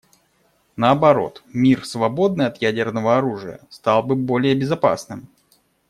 [0.77, 5.29] Наоборот, мир, свободный от ядерного оружия, стал бы более безопасным.